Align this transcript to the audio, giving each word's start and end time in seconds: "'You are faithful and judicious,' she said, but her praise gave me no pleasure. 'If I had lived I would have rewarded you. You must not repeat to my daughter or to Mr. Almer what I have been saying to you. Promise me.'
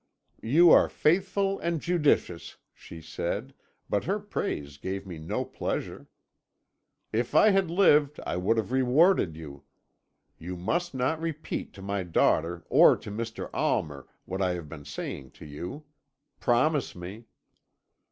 "'You 0.41 0.71
are 0.71 0.89
faithful 0.89 1.59
and 1.59 1.79
judicious,' 1.79 2.57
she 2.73 3.01
said, 3.03 3.53
but 3.87 4.05
her 4.05 4.17
praise 4.17 4.79
gave 4.79 5.05
me 5.05 5.19
no 5.19 5.45
pleasure. 5.45 6.07
'If 7.13 7.35
I 7.35 7.51
had 7.51 7.69
lived 7.69 8.19
I 8.25 8.35
would 8.35 8.57
have 8.57 8.71
rewarded 8.71 9.37
you. 9.37 9.63
You 10.39 10.57
must 10.57 10.95
not 10.95 11.21
repeat 11.21 11.71
to 11.73 11.83
my 11.83 12.01
daughter 12.01 12.65
or 12.67 12.97
to 12.97 13.11
Mr. 13.11 13.51
Almer 13.53 14.07
what 14.25 14.41
I 14.41 14.53
have 14.53 14.67
been 14.67 14.85
saying 14.85 15.33
to 15.33 15.45
you. 15.45 15.83
Promise 16.39 16.95
me.' 16.95 17.25